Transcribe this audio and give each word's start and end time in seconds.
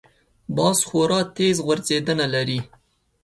باز 0.55 0.79
خورا 0.87 1.19
تېز 1.37 1.57
غورځېدنه 1.65 2.25
لري 2.33 2.59